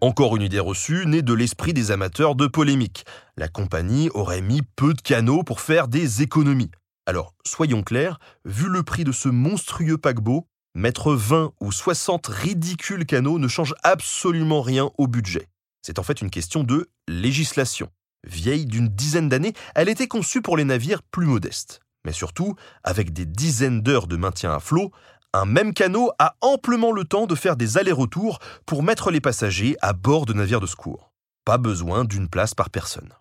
Encore 0.00 0.34
une 0.36 0.42
idée 0.42 0.60
reçue 0.60 1.04
née 1.06 1.22
de 1.22 1.34
l'esprit 1.34 1.74
des 1.74 1.90
amateurs 1.90 2.34
de 2.34 2.46
polémique. 2.46 3.04
La 3.36 3.48
compagnie 3.48 4.10
aurait 4.14 4.40
mis 4.40 4.62
peu 4.76 4.94
de 4.94 5.00
canaux 5.00 5.42
pour 5.42 5.60
faire 5.60 5.88
des 5.88 6.22
économies. 6.22 6.70
Alors, 7.06 7.34
soyons 7.46 7.82
clairs, 7.82 8.18
vu 8.44 8.68
le 8.68 8.82
prix 8.82 9.04
de 9.04 9.12
ce 9.12 9.28
monstrueux 9.28 9.98
paquebot, 9.98 10.46
mettre 10.74 11.12
20 11.12 11.52
ou 11.60 11.72
60 11.72 12.26
ridicules 12.26 13.06
canaux 13.06 13.38
ne 13.38 13.48
change 13.48 13.74
absolument 13.82 14.62
rien 14.62 14.90
au 14.98 15.06
budget. 15.06 15.48
C'est 15.82 15.98
en 15.98 16.02
fait 16.02 16.20
une 16.20 16.30
question 16.30 16.62
de 16.62 16.88
législation. 17.08 17.90
Vieille 18.26 18.66
d'une 18.66 18.88
dizaine 18.88 19.28
d'années, 19.28 19.54
elle 19.74 19.88
était 19.88 20.08
conçue 20.08 20.42
pour 20.42 20.56
les 20.56 20.64
navires 20.64 21.02
plus 21.02 21.26
modestes. 21.26 21.80
Mais 22.04 22.12
surtout, 22.12 22.54
avec 22.84 23.12
des 23.12 23.26
dizaines 23.26 23.82
d'heures 23.82 24.06
de 24.06 24.16
maintien 24.16 24.52
à 24.52 24.60
flot, 24.60 24.90
un 25.32 25.44
même 25.44 25.72
canot 25.74 26.10
a 26.18 26.34
amplement 26.40 26.92
le 26.92 27.04
temps 27.04 27.26
de 27.26 27.34
faire 27.34 27.56
des 27.56 27.78
allers-retours 27.78 28.38
pour 28.66 28.82
mettre 28.82 29.10
les 29.10 29.20
passagers 29.20 29.76
à 29.80 29.92
bord 29.92 30.26
de 30.26 30.32
navires 30.32 30.60
de 30.60 30.66
secours. 30.66 31.12
Pas 31.44 31.58
besoin 31.58 32.04
d'une 32.04 32.28
place 32.28 32.54
par 32.54 32.70
personne. 32.70 33.12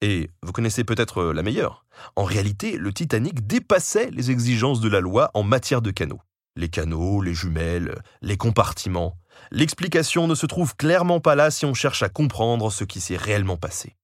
Et 0.00 0.30
vous 0.42 0.52
connaissez 0.52 0.84
peut-être 0.84 1.18
euh, 1.18 1.32
la 1.32 1.42
meilleure. 1.42 1.84
En 2.14 2.24
réalité, 2.24 2.76
le 2.76 2.92
Titanic 2.92 3.46
dépassait 3.46 4.10
les 4.12 4.30
exigences 4.30 4.80
de 4.80 4.88
la 4.88 5.00
loi 5.00 5.30
en 5.34 5.42
matière 5.42 5.82
de 5.82 5.90
canaux. 5.90 6.20
Les 6.54 6.68
canaux, 6.68 7.20
les 7.20 7.34
jumelles, 7.34 8.00
les 8.22 8.36
compartiments. 8.36 9.16
L'explication 9.50 10.28
ne 10.28 10.34
se 10.34 10.46
trouve 10.46 10.76
clairement 10.76 11.20
pas 11.20 11.34
là 11.34 11.50
si 11.50 11.64
on 11.66 11.74
cherche 11.74 12.02
à 12.02 12.08
comprendre 12.08 12.70
ce 12.70 12.84
qui 12.84 13.00
s'est 13.00 13.16
réellement 13.16 13.56
passé. 13.56 13.96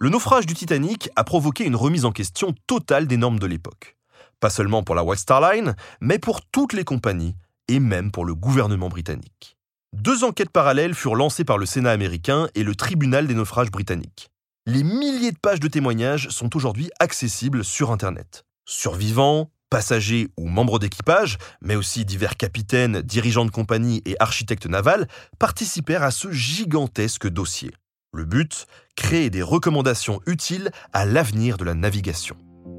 Le 0.00 0.10
naufrage 0.10 0.44
du 0.44 0.52
Titanic 0.52 1.08
a 1.16 1.24
provoqué 1.24 1.64
une 1.64 1.76
remise 1.76 2.04
en 2.04 2.12
question 2.12 2.54
totale 2.66 3.06
des 3.06 3.16
normes 3.16 3.38
de 3.38 3.46
l'époque. 3.46 3.96
Pas 4.38 4.50
seulement 4.50 4.82
pour 4.82 4.94
la 4.94 5.02
White 5.02 5.20
Star 5.20 5.40
Line, 5.40 5.74
mais 6.02 6.18
pour 6.18 6.42
toutes 6.42 6.74
les 6.74 6.84
compagnies 6.84 7.36
et 7.68 7.80
même 7.80 8.10
pour 8.10 8.26
le 8.26 8.34
gouvernement 8.34 8.90
britannique. 8.90 9.56
Deux 9.94 10.24
enquêtes 10.24 10.50
parallèles 10.50 10.92
furent 10.92 11.14
lancées 11.14 11.44
par 11.44 11.56
le 11.56 11.66
Sénat 11.66 11.92
américain 11.92 12.48
et 12.56 12.64
le 12.64 12.74
tribunal 12.74 13.28
des 13.28 13.34
naufrages 13.34 13.70
britanniques. 13.70 14.28
Les 14.66 14.82
milliers 14.82 15.30
de 15.30 15.38
pages 15.38 15.60
de 15.60 15.68
témoignages 15.68 16.30
sont 16.30 16.56
aujourd'hui 16.56 16.90
accessibles 16.98 17.64
sur 17.64 17.92
Internet. 17.92 18.44
Survivants, 18.66 19.52
passagers 19.70 20.30
ou 20.36 20.48
membres 20.48 20.80
d'équipage, 20.80 21.38
mais 21.62 21.76
aussi 21.76 22.04
divers 22.04 22.36
capitaines, 22.36 23.02
dirigeants 23.02 23.44
de 23.44 23.52
compagnie 23.52 24.02
et 24.04 24.16
architectes 24.18 24.66
navals, 24.66 25.06
participèrent 25.38 26.02
à 26.02 26.10
ce 26.10 26.32
gigantesque 26.32 27.28
dossier. 27.28 27.70
Le 28.12 28.24
but 28.24 28.66
Créer 28.96 29.30
des 29.30 29.42
recommandations 29.42 30.20
utiles 30.26 30.72
à 30.92 31.04
l'avenir 31.04 31.56
de 31.56 31.64
la 31.64 31.74
navigation. 31.74 32.36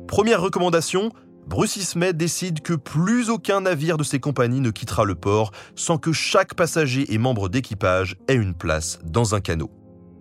Première 0.10 0.42
recommandation, 0.42 1.12
Bruce 1.48 1.76
Ismay 1.76 2.14
décide 2.14 2.62
que 2.62 2.74
plus 2.74 3.30
aucun 3.30 3.62
navire 3.62 3.98
de 3.98 4.04
ses 4.04 4.20
compagnies 4.20 4.62
ne 4.62 4.72
quittera 4.72 5.06
le 5.06 5.14
port 5.14 5.52
sans 5.76 6.00
que 6.00 6.12
chaque 6.12 6.56
passager 6.56 7.14
et 7.14 7.20
membre 7.20 7.50
d'équipage 7.50 8.18
ait 8.28 8.34
une 8.34 8.56
place 8.56 9.00
dans 9.04 9.36
un 9.36 9.42
canot. 9.42 9.70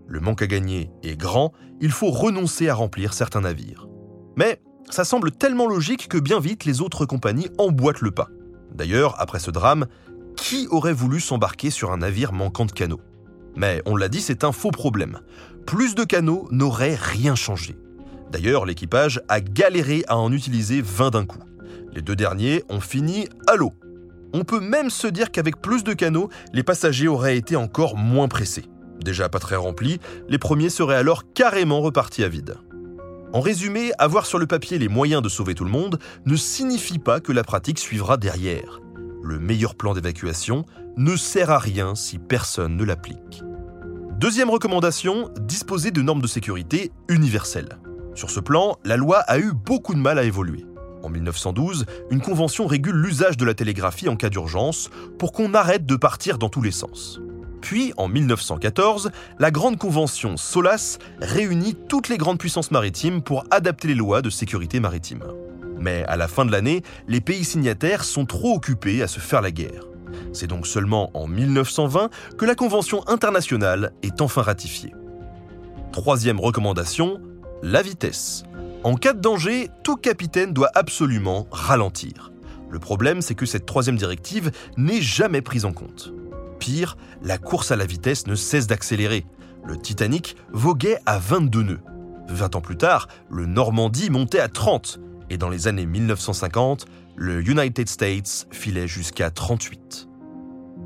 Le 0.06 0.20
manque 0.20 0.42
à 0.42 0.46
gagner 0.46 0.90
est 1.02 1.16
grand, 1.16 1.52
il 1.80 1.90
faut 1.90 2.10
renoncer 2.10 2.68
à 2.68 2.74
remplir 2.74 3.14
certains 3.14 3.40
navires. 3.40 3.88
Mais 4.36 4.60
ça 4.90 5.04
semble 5.04 5.30
tellement 5.30 5.66
logique 5.66 6.08
que 6.08 6.18
bien 6.18 6.40
vite 6.40 6.66
les 6.66 6.82
autres 6.82 7.06
compagnies 7.06 7.48
emboîtent 7.56 8.02
le 8.02 8.10
pas. 8.10 8.28
D'ailleurs, 8.74 9.18
après 9.18 9.38
ce 9.38 9.50
drame, 9.50 9.86
qui 10.36 10.68
aurait 10.70 10.92
voulu 10.92 11.20
s'embarquer 11.20 11.70
sur 11.70 11.90
un 11.90 11.98
navire 11.98 12.32
manquant 12.32 12.66
de 12.66 12.72
canaux 12.72 13.00
Mais 13.56 13.80
on 13.86 13.96
l'a 13.96 14.08
dit, 14.08 14.20
c'est 14.20 14.44
un 14.44 14.52
faux 14.52 14.72
problème. 14.72 15.20
Plus 15.66 15.94
de 15.94 16.04
canaux 16.04 16.48
n'aurait 16.50 16.96
rien 16.96 17.34
changé. 17.34 17.76
D'ailleurs, 18.30 18.66
l'équipage 18.66 19.20
a 19.28 19.40
galéré 19.40 20.04
à 20.08 20.16
en 20.16 20.32
utiliser 20.32 20.82
20 20.82 21.10
d'un 21.10 21.26
coup. 21.26 21.38
Les 21.92 22.02
deux 22.02 22.16
derniers 22.16 22.64
ont 22.68 22.80
fini 22.80 23.28
à 23.46 23.56
l'eau. 23.56 23.72
On 24.32 24.42
peut 24.42 24.60
même 24.60 24.90
se 24.90 25.06
dire 25.06 25.30
qu'avec 25.30 25.60
plus 25.60 25.84
de 25.84 25.92
canaux, 25.92 26.28
les 26.52 26.64
passagers 26.64 27.06
auraient 27.06 27.36
été 27.36 27.54
encore 27.54 27.96
moins 27.96 28.26
pressés. 28.26 28.64
Déjà 29.00 29.28
pas 29.28 29.38
très 29.38 29.56
remplis, 29.56 30.00
les 30.28 30.38
premiers 30.38 30.70
seraient 30.70 30.96
alors 30.96 31.32
carrément 31.34 31.80
repartis 31.80 32.24
à 32.24 32.28
vide. 32.28 32.56
En 33.32 33.40
résumé, 33.40 33.92
avoir 33.98 34.26
sur 34.26 34.38
le 34.38 34.46
papier 34.46 34.78
les 34.78 34.88
moyens 34.88 35.22
de 35.22 35.28
sauver 35.28 35.54
tout 35.54 35.64
le 35.64 35.70
monde 35.70 35.98
ne 36.24 36.36
signifie 36.36 36.98
pas 36.98 37.20
que 37.20 37.32
la 37.32 37.44
pratique 37.44 37.78
suivra 37.78 38.16
derrière. 38.16 38.80
Le 39.22 39.38
meilleur 39.38 39.74
plan 39.74 39.94
d'évacuation 39.94 40.64
ne 40.96 41.16
sert 41.16 41.50
à 41.50 41.58
rien 41.58 41.94
si 41.94 42.18
personne 42.18 42.76
ne 42.76 42.84
l'applique. 42.84 43.42
Deuxième 44.18 44.50
recommandation, 44.50 45.30
disposer 45.40 45.90
de 45.90 46.00
normes 46.00 46.22
de 46.22 46.26
sécurité 46.26 46.92
universelles. 47.08 47.78
Sur 48.14 48.30
ce 48.30 48.38
plan, 48.38 48.76
la 48.84 48.96
loi 48.96 49.18
a 49.18 49.38
eu 49.38 49.52
beaucoup 49.52 49.94
de 49.94 49.98
mal 49.98 50.18
à 50.18 50.22
évoluer. 50.24 50.64
En 51.02 51.08
1912, 51.08 51.84
une 52.10 52.20
convention 52.20 52.66
régule 52.66 52.94
l'usage 52.94 53.36
de 53.36 53.44
la 53.44 53.54
télégraphie 53.54 54.08
en 54.08 54.16
cas 54.16 54.30
d'urgence 54.30 54.88
pour 55.18 55.32
qu'on 55.32 55.52
arrête 55.52 55.84
de 55.84 55.96
partir 55.96 56.38
dans 56.38 56.48
tous 56.48 56.62
les 56.62 56.70
sens. 56.70 57.20
Puis, 57.60 57.92
en 57.96 58.08
1914, 58.08 59.10
la 59.38 59.50
Grande 59.50 59.78
Convention 59.78 60.36
SOLAS 60.36 60.98
réunit 61.20 61.76
toutes 61.88 62.08
les 62.08 62.16
grandes 62.16 62.38
puissances 62.38 62.70
maritimes 62.70 63.20
pour 63.20 63.44
adapter 63.50 63.88
les 63.88 63.94
lois 63.94 64.22
de 64.22 64.30
sécurité 64.30 64.80
maritime. 64.80 65.24
Mais 65.80 66.04
à 66.04 66.16
la 66.16 66.28
fin 66.28 66.44
de 66.44 66.52
l'année, 66.52 66.82
les 67.08 67.20
pays 67.20 67.44
signataires 67.44 68.04
sont 68.04 68.26
trop 68.26 68.54
occupés 68.54 69.02
à 69.02 69.08
se 69.08 69.18
faire 69.18 69.42
la 69.42 69.50
guerre. 69.50 69.88
C'est 70.32 70.46
donc 70.46 70.66
seulement 70.66 71.10
en 71.14 71.26
1920 71.26 72.10
que 72.38 72.44
la 72.44 72.54
Convention 72.54 73.06
internationale 73.08 73.92
est 74.02 74.20
enfin 74.20 74.42
ratifiée. 74.42 74.94
Troisième 75.92 76.40
recommandation, 76.40 77.20
la 77.62 77.82
vitesse. 77.82 78.44
En 78.82 78.96
cas 78.96 79.12
de 79.12 79.20
danger, 79.20 79.70
tout 79.82 79.96
capitaine 79.96 80.52
doit 80.52 80.70
absolument 80.74 81.46
ralentir. 81.50 82.32
Le 82.70 82.78
problème, 82.78 83.22
c'est 83.22 83.34
que 83.34 83.46
cette 83.46 83.66
troisième 83.66 83.96
directive 83.96 84.50
n'est 84.76 85.00
jamais 85.00 85.42
prise 85.42 85.64
en 85.64 85.72
compte. 85.72 86.12
Pire, 86.58 86.96
la 87.22 87.38
course 87.38 87.70
à 87.70 87.76
la 87.76 87.86
vitesse 87.86 88.26
ne 88.26 88.34
cesse 88.34 88.66
d'accélérer. 88.66 89.24
Le 89.64 89.78
Titanic 89.78 90.36
voguait 90.52 90.98
à 91.06 91.18
22 91.18 91.62
nœuds. 91.62 91.80
20 92.28 92.56
ans 92.56 92.60
plus 92.60 92.76
tard, 92.76 93.08
le 93.30 93.46
Normandie 93.46 94.10
montait 94.10 94.40
à 94.40 94.48
30. 94.48 95.00
Et 95.30 95.38
dans 95.38 95.48
les 95.48 95.68
années 95.68 95.86
1950, 95.86 96.86
le 97.16 97.40
United 97.48 97.88
States 97.88 98.46
filait 98.50 98.88
jusqu'à 98.88 99.30
38. 99.30 100.08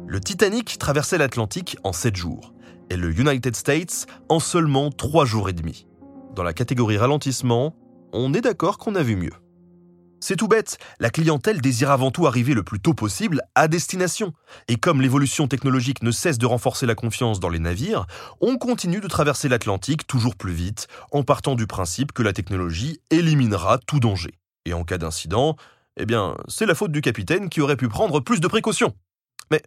Le 0.06 0.20
Titanic 0.20 0.78
traversait 0.78 1.18
l'Atlantique 1.18 1.76
en 1.84 1.92
7 1.92 2.16
jours 2.16 2.52
et 2.90 2.96
le 2.96 3.18
United 3.18 3.54
States 3.56 4.06
en 4.28 4.40
seulement 4.40 4.90
3 4.90 5.24
jours 5.24 5.48
et 5.48 5.52
demi. 5.52 5.86
Dans 6.34 6.42
la 6.42 6.52
catégorie 6.52 6.98
ralentissement, 6.98 7.74
on 8.12 8.32
est 8.34 8.40
d'accord 8.40 8.78
qu'on 8.78 8.94
a 8.94 9.02
vu 9.02 9.16
mieux. 9.16 9.32
C'est 10.20 10.36
tout 10.36 10.48
bête, 10.48 10.78
la 10.98 11.10
clientèle 11.10 11.60
désire 11.60 11.90
avant 11.90 12.10
tout 12.10 12.26
arriver 12.26 12.54
le 12.54 12.64
plus 12.64 12.80
tôt 12.80 12.94
possible 12.94 13.40
à 13.54 13.68
destination. 13.68 14.32
Et 14.66 14.76
comme 14.76 15.00
l'évolution 15.00 15.46
technologique 15.46 16.02
ne 16.02 16.10
cesse 16.10 16.38
de 16.38 16.46
renforcer 16.46 16.86
la 16.86 16.96
confiance 16.96 17.38
dans 17.38 17.48
les 17.48 17.60
navires, 17.60 18.06
on 18.40 18.56
continue 18.56 19.00
de 19.00 19.06
traverser 19.06 19.48
l'Atlantique 19.48 20.06
toujours 20.06 20.34
plus 20.34 20.52
vite, 20.52 20.88
en 21.12 21.22
partant 21.22 21.54
du 21.54 21.66
principe 21.68 22.12
que 22.12 22.22
la 22.22 22.32
technologie 22.32 23.00
éliminera 23.10 23.78
tout 23.78 24.00
danger. 24.00 24.32
Et 24.64 24.74
en 24.74 24.84
cas 24.84 24.98
d'incident, 24.98 25.56
eh 25.96 26.04
bien, 26.04 26.36
c'est 26.48 26.66
la 26.66 26.74
faute 26.74 26.92
du 26.92 27.00
capitaine 27.00 27.48
qui 27.48 27.60
aurait 27.60 27.76
pu 27.76 27.88
prendre 27.88 28.20
plus 28.20 28.40
de 28.40 28.48
précautions. 28.48 28.94
Mais 29.52 29.62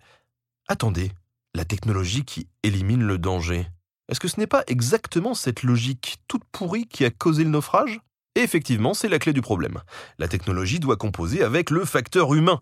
attendez, 0.67 1.11
la 1.55 1.65
technologie 1.65 2.25
qui 2.25 2.49
élimine 2.63 3.03
le 3.03 3.17
danger. 3.17 3.67
Est-ce 4.11 4.19
que 4.19 4.27
ce 4.27 4.41
n'est 4.41 4.47
pas 4.47 4.65
exactement 4.67 5.33
cette 5.33 5.63
logique 5.63 6.17
toute 6.27 6.43
pourrie 6.51 6.85
qui 6.85 7.05
a 7.05 7.09
causé 7.09 7.45
le 7.45 7.49
naufrage? 7.49 8.01
Effectivement, 8.35 8.93
c'est 8.93 9.07
la 9.07 9.19
clé 9.19 9.31
du 9.31 9.41
problème. 9.41 9.81
La 10.19 10.27
technologie 10.27 10.81
doit 10.81 10.97
composer 10.97 11.43
avec 11.43 11.69
le 11.69 11.85
facteur 11.85 12.33
humain. 12.33 12.59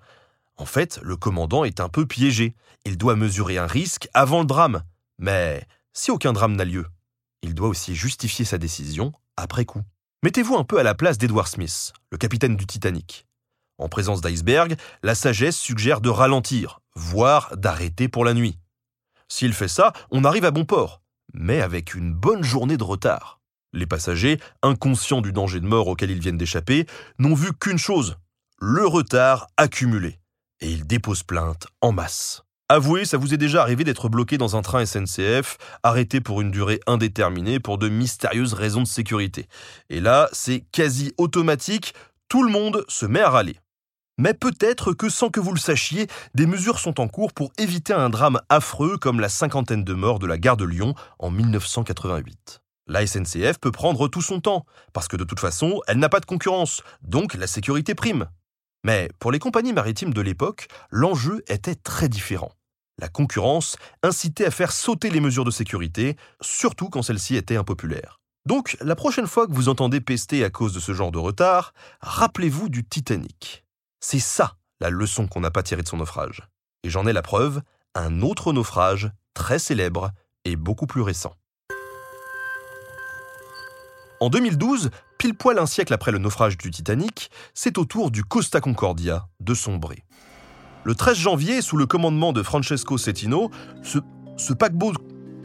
En 0.58 0.65
fait, 0.65 1.00
le 1.01 1.15
commandant 1.15 1.63
est 1.63 1.79
un 1.79 1.89
peu 1.89 2.06
piégé. 2.06 2.53
Il 2.86 3.00
doit 3.00 3.15
mesurer 3.15 3.58
un 3.58 3.65
risque 3.65 4.08
avant 4.13 4.41
le 4.41 4.46
drame. 4.46 4.84
Mais 5.18 5.65
si 5.91 6.12
aucun 6.12 6.34
drame 6.34 6.56
n'a 6.56 6.65
lieu, 6.65 6.86
il 7.41 7.56
doit 7.56 7.70
aussi 7.70 7.96
justifier 7.96 8.46
sa 8.46 8.60
décision 8.60 9.12
après 9.36 9.65
coup. 9.65 9.82
Mettez-vous 10.22 10.56
un 10.56 10.63
peu 10.63 10.77
à 10.77 10.84
la 10.84 10.94
place 10.94 11.18
d'Edward 11.18 11.48
Smith, 11.48 11.94
le 12.12 12.20
capitaine 12.20 12.58
du 12.58 12.68
Titanic. 12.68 13.25
En 13.79 13.89
présence 13.89 14.22
d'iceberg, 14.22 14.75
la 15.01 15.15
sagesse 15.15 15.58
suggère 15.58 16.00
de 16.00 16.10
ralentir, 16.10 16.82
voire 16.94 17.58
d'arrêter 17.58 18.08
pour 18.08 18.24
la 18.24 18.36
nuit. 18.36 18.60
S'il 19.29 19.53
fait 19.53 19.68
ça, 19.68 19.94
on 20.12 20.25
arrive 20.25 20.46
à 20.46 20.51
bon 20.51 20.65
port 20.65 21.01
mais 21.34 21.62
avec 21.62 21.96
une 21.96 22.14
bonne 22.14 22.44
journée 22.44 22.78
de 22.78 22.84
retard. 22.84 23.40
Les 23.74 23.86
passagers, 23.86 24.40
inconscients 24.64 25.22
du 25.22 25.32
danger 25.32 25.60
de 25.60 25.68
mort 25.68 25.88
auquel 25.88 26.12
ils 26.12 26.20
viennent 26.20 26.38
d'échapper, 26.38 26.86
n'ont 27.20 27.36
vu 27.36 27.52
qu'une 27.54 27.78
chose, 27.78 28.18
le 28.60 28.86
retard 28.86 29.48
accumulé. 29.58 30.20
Et 30.62 30.72
ils 30.72 30.88
déposent 30.88 31.24
plainte 31.24 31.68
en 31.82 31.92
masse. 31.92 32.44
Avouez, 32.72 33.06
ça 33.06 33.18
vous 33.18 33.34
est 33.34 33.38
déjà 33.38 33.62
arrivé 33.62 33.84
d'être 33.84 34.10
bloqué 34.10 34.38
dans 34.38 34.56
un 34.56 34.62
train 34.62 34.86
SNCF, 34.86 35.58
arrêté 35.82 36.22
pour 36.22 36.42
une 36.42 36.52
durée 36.52 36.80
indéterminée 36.86 37.60
pour 37.60 37.80
de 37.80 37.90
mystérieuses 37.90 38.54
raisons 38.54 38.84
de 38.84 38.88
sécurité. 38.88 39.48
Et 39.90 40.00
là, 40.00 40.30
c'est 40.34 40.66
quasi 40.72 41.14
automatique, 41.18 41.94
tout 42.28 42.44
le 42.44 42.52
monde 42.52 42.86
se 42.88 43.08
met 43.08 43.22
à 43.22 43.30
râler. 43.32 43.60
Mais 44.20 44.34
peut-être 44.34 44.92
que 44.92 45.08
sans 45.08 45.30
que 45.30 45.40
vous 45.40 45.54
le 45.54 45.60
sachiez, 45.60 46.08
des 46.36 46.46
mesures 46.46 46.80
sont 46.80 47.00
en 47.00 47.08
cours 47.08 47.32
pour 47.32 47.54
éviter 47.58 47.94
un 47.94 48.10
drame 48.10 48.42
affreux 48.50 48.98
comme 48.98 49.22
la 49.22 49.30
cinquantaine 49.30 49.86
de 49.86 49.94
morts 49.94 50.20
de 50.20 50.28
la 50.28 50.38
gare 50.38 50.58
de 50.58 50.66
Lyon 50.66 50.94
en 51.20 51.32
1988. 51.32 52.60
La 52.88 53.08
SNCF 53.08 53.60
peut 53.62 53.72
prendre 53.72 54.10
tout 54.10 54.22
son 54.22 54.42
temps, 54.42 54.66
parce 54.92 55.08
que 55.08 55.16
de 55.16 55.24
toute 55.24 55.40
façon, 55.40 55.80
elle 55.88 56.00
n'a 56.00 56.10
pas 56.10 56.20
de 56.20 56.26
concurrence, 56.26 56.84
donc 57.02 57.34
la 57.36 57.48
sécurité 57.48 57.96
prime. 57.96 58.28
Mais 58.84 59.10
pour 59.20 59.32
les 59.32 59.40
compagnies 59.40 59.72
maritimes 59.72 60.14
de 60.14 60.22
l'époque, 60.22 60.68
l'enjeu 60.92 61.42
était 61.48 61.76
très 61.76 62.10
différent. 62.10 62.52
La 62.98 63.08
concurrence 63.08 63.78
incitait 64.04 64.48
à 64.48 64.52
faire 64.52 64.74
sauter 64.74 65.12
les 65.12 65.22
mesures 65.22 65.46
de 65.46 65.52
sécurité, 65.52 66.18
surtout 66.42 66.90
quand 66.90 67.04
celles-ci 67.04 67.38
étaient 67.38 67.56
impopulaires. 67.56 68.20
Donc, 68.46 68.76
la 68.82 68.98
prochaine 68.98 69.28
fois 69.28 69.48
que 69.48 69.54
vous 69.54 69.70
entendez 69.70 70.02
pester 70.02 70.44
à 70.44 70.50
cause 70.50 70.74
de 70.74 70.82
ce 70.82 70.94
genre 70.94 71.14
de 71.14 71.20
retard, 71.20 71.74
rappelez-vous 72.02 72.68
du 72.68 72.84
Titanic. 72.84 73.64
C'est 74.00 74.20
ça 74.20 74.56
la 74.79 74.89
leçon 74.89 75.27
qu'on 75.27 75.41
n'a 75.41 75.51
pas 75.51 75.63
tirée 75.63 75.82
de 75.82 75.88
son 75.88 75.98
naufrage. 75.98 76.48
Et 76.84 76.89
j'en 76.89 77.06
ai 77.06 77.12
la 77.12 77.22
preuve, 77.22 77.62
un 77.96 78.22
autre 78.22 78.53
naufrage 78.53 79.12
très 79.34 79.60
célèbre 79.60 80.12
et 80.46 80.56
beaucoup 80.56 80.88
plus 80.88 81.01
récent. 81.01 81.36
En 84.22 84.29
2012, 84.29 84.89
pile 85.18 85.34
poil 85.34 85.60
un 85.60 85.65
siècle 85.65 85.94
après 85.94 86.12
le 86.12 86.18
naufrage 86.18 86.58
du 86.58 86.72
Titanic, 86.72 87.29
c'est 87.53 87.77
au 87.77 87.86
tour 87.86 88.10
du 88.12 88.24
Costa 88.24 88.62
Concordia 88.62 89.27
de 89.41 89.53
sombrer. 89.53 90.03
Le 90.86 90.96
13 90.96 91.18
janvier, 91.18 91.62
sous 91.62 91.75
le 91.75 91.86
commandement 91.86 92.32
de 92.32 92.41
Francesco 92.41 92.98
paquebot, 94.53 94.94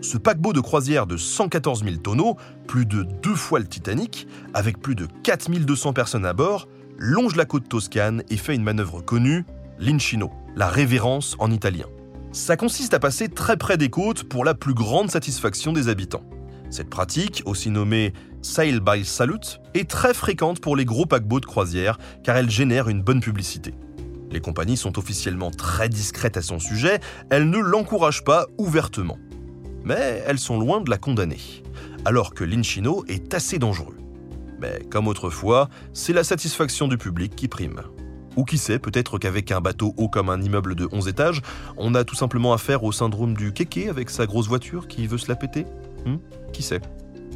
ce 0.01 0.17
paquebot 0.17 0.53
de 0.53 0.61
croisière 0.61 1.07
de 1.07 1.17
114 1.17 1.83
000 1.83 1.97
tonneaux, 1.97 2.37
plus 2.69 2.87
de 2.87 3.03
deux 3.03 3.35
fois 3.35 3.59
le 3.59 3.67
Titanic, 3.67 4.29
avec 4.55 4.81
plus 4.81 4.95
de 4.95 5.07
4200 5.25 5.93
personnes 5.93 6.27
à 6.27 6.33
bord, 6.33 6.69
longe 6.99 7.37
la 7.37 7.45
côte 7.45 7.69
toscane 7.69 8.23
et 8.31 8.37
fait 8.37 8.55
une 8.55 8.63
manœuvre 8.63 9.01
connue, 9.01 9.45
l'incino, 9.79 10.31
la 10.57 10.69
révérence 10.69 11.37
en 11.39 11.51
italien. 11.51 11.87
Ça 12.33 12.57
consiste 12.57 12.95
à 12.95 12.99
passer 12.99 13.29
très 13.29 13.57
près 13.57 13.77
des 13.77 13.91
côtes 13.91 14.25
pour 14.25 14.45
la 14.45 14.55
plus 14.55 14.75
grande 14.75 15.11
satisfaction 15.11 15.73
des 15.73 15.89
habitants. 15.89 16.25
Cette 16.71 16.91
pratique, 16.91 17.43
aussi 17.45 17.71
nommée 17.71 18.13
sail 18.43 18.81
by 18.81 19.05
salute, 19.05 19.61
est 19.75 19.89
très 19.89 20.15
fréquente 20.15 20.61
pour 20.61 20.77
les 20.77 20.85
gros 20.85 21.07
paquebots 21.07 21.41
de 21.41 21.47
croisière 21.47 21.99
car 22.25 22.37
elle 22.37 22.51
génère 22.51 22.89
une 22.89 23.03
bonne 23.03 23.21
publicité. 23.21 23.75
Les 24.31 24.41
compagnies 24.41 24.77
sont 24.77 24.99
officiellement 24.99 25.53
très 25.53 25.89
discrètes 25.89 26.37
à 26.37 26.43
son 26.43 26.59
sujet, 26.59 26.99
elles 27.31 27.49
ne 27.49 27.59
l'encouragent 27.59 28.25
pas 28.25 28.47
ouvertement. 28.59 29.19
Mais 29.85 30.25
elles 30.27 30.41
sont 30.41 30.59
loin 30.59 30.81
de 30.81 30.91
la 30.91 30.99
condamner, 30.99 31.39
alors 32.05 32.35
que 32.35 32.43
l'inchino 32.43 33.05
est 33.07 33.33
assez 33.35 33.61
dangereux. 33.61 33.97
Mais 34.65 34.83
comme 34.91 35.09
autrefois, 35.09 35.69
c'est 35.93 36.15
la 36.15 36.25
satisfaction 36.25 36.89
du 36.89 36.97
public 36.97 37.37
qui 37.37 37.49
prime. 37.49 37.83
Ou 38.37 38.45
qui 38.45 38.57
sait, 38.57 38.79
peut-être 38.79 39.19
qu'avec 39.19 39.53
un 39.53 39.61
bateau 39.61 39.93
haut 39.99 40.09
comme 40.09 40.31
un 40.31 40.41
immeuble 40.41 40.75
de 40.75 40.89
11 40.91 41.07
étages, 41.09 41.43
on 41.77 41.95
a 41.95 42.03
tout 42.03 42.15
simplement 42.15 42.55
affaire 42.55 42.83
au 42.83 42.91
syndrome 42.91 43.35
du 43.35 43.53
kéké 43.53 43.91
avec 43.91 44.09
sa 44.09 44.25
grosse 44.25 44.49
voiture 44.49 44.89
qui 44.89 45.07
veut 45.07 45.19
se 45.19 45.29
la 45.29 45.37
péter 45.37 45.67
Hmm 46.07 46.17
Qui 46.55 46.63
sait 46.63 46.81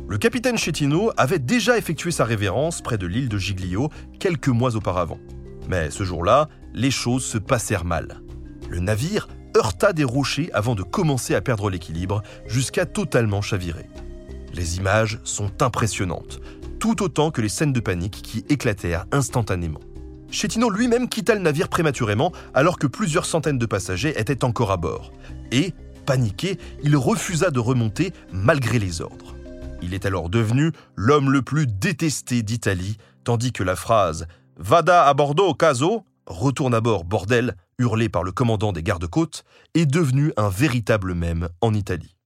Le 0.09 0.17
capitaine 0.17 0.57
Chetino 0.57 1.11
avait 1.19 1.39
déjà 1.39 1.77
effectué 1.77 2.13
sa 2.13 2.25
révérence 2.25 2.81
près 2.81 2.97
de 2.97 3.07
l'île 3.07 3.29
de 3.29 3.37
Giglio 3.37 3.91
quelques 4.19 4.49
mois 4.49 4.75
auparavant. 4.75 5.21
Mais 5.69 5.91
ce 5.91 6.05
jour-là, 6.05 6.49
les 6.73 6.91
choses 6.91 7.25
se 7.25 7.37
passèrent 7.37 7.85
mal. 7.85 8.23
Le 8.71 8.81
navire 8.81 9.29
heurta 9.55 9.93
des 9.93 10.05
rochers 10.05 10.51
avant 10.55 10.75
de 10.75 10.83
commencer 10.83 11.35
à 11.35 11.43
perdre 11.43 11.69
l'équilibre 11.69 12.23
jusqu'à 12.47 12.87
totalement 12.87 13.43
chavirer. 13.43 13.87
Les 14.55 14.79
images 14.79 15.21
sont 15.25 15.63
impressionnantes, 15.63 16.41
tout 16.79 17.03
autant 17.03 17.31
que 17.31 17.41
les 17.41 17.49
scènes 17.49 17.73
de 17.73 17.81
panique 17.81 18.23
qui 18.23 18.45
éclatèrent 18.49 19.07
instantanément. 19.13 19.81
Chetino 20.31 20.69
lui-même 20.71 21.09
quitta 21.09 21.35
le 21.35 21.41
navire 21.41 21.69
prématurément 21.69 22.33
alors 22.55 22.79
que 22.79 22.87
plusieurs 22.87 23.27
centaines 23.27 23.59
de 23.59 23.67
passagers 23.67 24.19
étaient 24.19 24.45
encore 24.45 24.71
à 24.71 24.77
bord. 24.77 25.13
Et, 25.53 25.73
paniqué, 26.07 26.59
il 26.83 26.97
refusa 26.97 27.51
de 27.51 27.61
remonter 27.61 28.13
malgré 28.33 28.79
les 28.79 29.01
ordres. 29.01 29.35
Il 29.81 29.95
est 29.95 30.07
alors 30.07 30.29
devenu 30.29 30.73
l'homme 30.97 31.31
le 31.31 31.43
plus 31.43 31.67
détesté 31.67 32.43
d'Italie, 32.43 32.99
tandis 33.25 33.53
que 33.53 33.63
la 33.63 33.77
phrase 33.77 34.27
Vada 34.57 35.07
a 35.07 35.15
Bordeaux, 35.15 35.55
caso 35.55 36.05
retourne 36.27 36.75
à 36.75 36.81
bord, 36.81 37.05
bordel, 37.05 37.55
hurlé 37.79 38.09
par 38.09 38.23
le 38.23 38.33
commandant 38.33 38.73
des 38.73 38.83
gardes-côtes, 38.83 39.45
est 39.75 39.87
devenu 39.87 40.33
un 40.37 40.51
véritable 40.51 41.15
mème 41.15 41.49
en 41.61 41.73
Italie. 41.73 42.17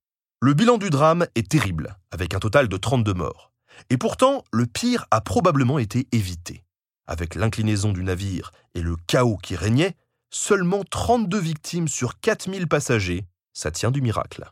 Le 0.41 0.55
bilan 0.55 0.77
du 0.77 0.91
drame 0.91 1.27
est 1.37 1.49
terrible, 1.49 1.97
avec 2.11 2.35
un 2.35 2.41
total 2.41 2.67
de 2.67 2.77
32 2.77 3.15
morts. 3.15 3.52
Et 3.91 3.97
pourtant, 3.97 4.45
le 4.53 4.67
pire 4.67 5.07
a 5.11 5.21
probablement 5.21 5.79
été 5.79 6.07
évité. 6.13 6.65
Avec 7.07 7.35
l'inclinaison 7.35 7.93
du 7.93 8.05
navire 8.05 8.53
et 8.75 8.81
le 8.81 8.97
chaos 9.07 9.39
qui 9.43 9.57
régnait, 9.57 9.97
seulement 10.31 10.83
32 10.89 11.39
victimes 11.39 11.89
sur 11.89 12.21
4000 12.21 12.69
passagers, 12.69 13.27
ça 13.53 13.71
tient 13.71 13.91
du 13.91 14.01
miracle. 14.01 14.51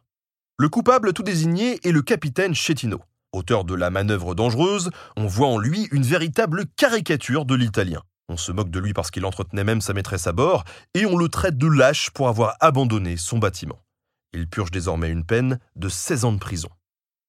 Le 0.59 0.69
coupable 0.69 1.13
tout 1.13 1.23
désigné 1.23 1.81
est 1.87 1.93
le 1.93 2.03
capitaine 2.03 2.55
Chetino. 2.55 3.01
Auteur 3.33 3.65
de 3.65 3.75
la 3.75 3.91
manœuvre 3.91 4.35
dangereuse, 4.35 4.91
on 5.17 5.27
voit 5.27 5.49
en 5.49 5.59
lui 5.59 5.89
une 5.93 6.03
véritable 6.03 6.67
caricature 6.77 7.45
de 7.45 7.55
l'italien. 7.55 8.03
On 8.29 8.37
se 8.37 8.53
moque 8.53 8.71
de 8.71 8.79
lui 8.79 8.93
parce 8.93 9.11
qu'il 9.11 9.25
entretenait 9.25 9.65
même 9.65 9.81
sa 9.81 9.93
maîtresse 9.93 10.27
à 10.27 10.33
bord, 10.33 10.65
et 10.95 11.07
on 11.07 11.17
le 11.17 11.29
traite 11.29 11.57
de 11.57 11.67
lâche 11.67 12.11
pour 12.11 12.29
avoir 12.29 12.57
abandonné 12.61 13.17
son 13.17 13.39
bâtiment. 13.39 13.81
Il 14.33 14.49
purge 14.49 14.71
désormais 14.71 15.09
une 15.09 15.25
peine 15.25 15.59
de 15.77 15.89
16 15.89 16.25
ans 16.25 16.33
de 16.33 16.39
prison. 16.39 16.69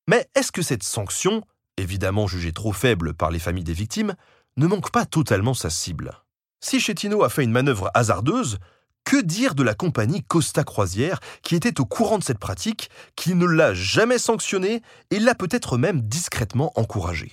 Mais 0.07 0.27
est-ce 0.35 0.51
que 0.51 0.61
cette 0.61 0.83
sanction, 0.83 1.43
évidemment 1.77 2.27
jugée 2.27 2.51
trop 2.51 2.73
faible 2.73 3.13
par 3.13 3.31
les 3.31 3.39
familles 3.39 3.63
des 3.63 3.73
victimes, 3.73 4.15
ne 4.57 4.67
manque 4.67 4.91
pas 4.91 5.05
totalement 5.05 5.53
sa 5.53 5.69
cible 5.69 6.11
Si 6.59 6.79
Chetino 6.79 7.23
a 7.23 7.29
fait 7.29 7.43
une 7.43 7.51
manœuvre 7.51 7.89
hasardeuse, 7.93 8.57
que 9.03 9.21
dire 9.21 9.55
de 9.55 9.63
la 9.63 9.73
compagnie 9.73 10.23
Costa 10.23 10.63
Croisière 10.63 11.19
qui 11.41 11.55
était 11.55 11.81
au 11.81 11.85
courant 11.85 12.19
de 12.19 12.23
cette 12.23 12.39
pratique, 12.39 12.89
qui 13.15 13.33
ne 13.33 13.45
l'a 13.45 13.73
jamais 13.73 14.17
sanctionnée 14.17 14.81
et 15.09 15.19
l'a 15.19 15.35
peut-être 15.35 15.77
même 15.77 16.01
discrètement 16.01 16.71
encouragée? 16.75 17.31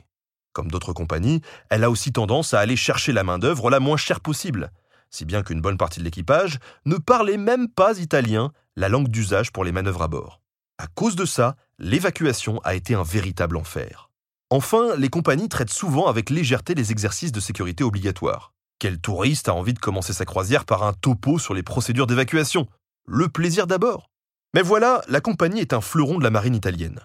Comme 0.52 0.70
d'autres 0.70 0.92
compagnies, 0.92 1.42
elle 1.70 1.84
a 1.84 1.90
aussi 1.90 2.12
tendance 2.12 2.54
à 2.54 2.60
aller 2.60 2.76
chercher 2.76 3.12
la 3.12 3.22
main-d'œuvre 3.22 3.70
la 3.70 3.80
moins 3.80 3.96
chère 3.96 4.20
possible, 4.20 4.70
si 5.10 5.24
bien 5.24 5.42
qu'une 5.42 5.60
bonne 5.60 5.78
partie 5.78 6.00
de 6.00 6.04
l'équipage 6.04 6.58
ne 6.84 6.96
parlait 6.96 7.36
même 7.36 7.68
pas 7.68 7.98
italien, 7.98 8.52
la 8.76 8.88
langue 8.88 9.08
d'usage 9.08 9.52
pour 9.52 9.64
les 9.64 9.72
manœuvres 9.72 10.02
à 10.02 10.08
bord. 10.08 10.40
À 10.78 10.86
cause 10.86 11.16
de 11.16 11.24
ça, 11.24 11.56
l'évacuation 11.78 12.60
a 12.64 12.74
été 12.74 12.94
un 12.94 13.02
véritable 13.02 13.56
enfer. 13.56 14.07
Enfin, 14.50 14.96
les 14.96 15.10
compagnies 15.10 15.50
traitent 15.50 15.72
souvent 15.72 16.06
avec 16.06 16.30
légèreté 16.30 16.74
les 16.74 16.90
exercices 16.90 17.32
de 17.32 17.40
sécurité 17.40 17.84
obligatoires. 17.84 18.54
Quel 18.78 18.98
touriste 18.98 19.48
a 19.48 19.54
envie 19.54 19.74
de 19.74 19.78
commencer 19.78 20.14
sa 20.14 20.24
croisière 20.24 20.64
par 20.64 20.84
un 20.84 20.94
topo 20.94 21.38
sur 21.38 21.52
les 21.52 21.62
procédures 21.62 22.06
d'évacuation? 22.06 22.66
Le 23.06 23.28
plaisir 23.28 23.66
d'abord. 23.66 24.10
Mais 24.54 24.62
voilà, 24.62 25.02
la 25.08 25.20
compagnie 25.20 25.60
est 25.60 25.74
un 25.74 25.82
fleuron 25.82 26.18
de 26.18 26.24
la 26.24 26.30
marine 26.30 26.54
italienne. 26.54 27.00